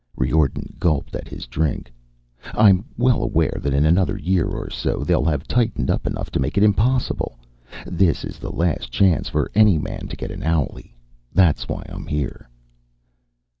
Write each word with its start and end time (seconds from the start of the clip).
Riordan 0.17 0.73
gulped 0.79 1.15
at 1.15 1.27
his 1.27 1.45
drink. 1.45 1.93
"I'm 2.55 2.85
well 2.97 3.21
aware 3.21 3.59
that 3.61 3.71
in 3.75 3.85
another 3.85 4.17
year 4.17 4.47
or 4.47 4.71
so 4.71 5.03
they'll 5.03 5.25
have 5.25 5.47
tightened 5.47 5.91
up 5.91 6.07
enough 6.07 6.31
to 6.31 6.39
make 6.39 6.57
it 6.57 6.63
impossible. 6.63 7.37
This 7.85 8.25
is 8.25 8.39
the 8.39 8.49
last 8.51 8.91
chance 8.91 9.29
for 9.29 9.51
any 9.53 9.77
man 9.77 10.07
to 10.07 10.15
get 10.17 10.31
an 10.31 10.41
owlie. 10.41 10.95
That's 11.35 11.69
why 11.69 11.85
I'm 11.87 12.07
here." 12.07 12.49